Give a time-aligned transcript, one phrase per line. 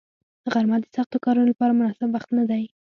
[0.51, 2.63] غرمه د سختو کارونو لپاره مناسب وخت نه دی